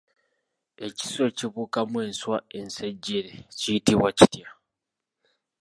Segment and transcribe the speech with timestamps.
[0.87, 4.49] Ekiswa ekibuukamu enswa ensejjere kiyitibwa kitya?